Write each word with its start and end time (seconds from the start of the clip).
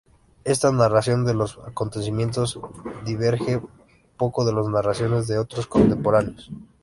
Esta 0.45 0.71
narración 0.71 1.25
de 1.25 1.35
los 1.35 1.59
acontecimientos 1.59 2.59
diverge 3.05 3.61
poco 4.17 4.43
de 4.45 4.51
las 4.51 4.67
narraciones 4.67 5.27
de 5.27 5.37
otros 5.37 5.67
contemporáneos. 5.67 6.49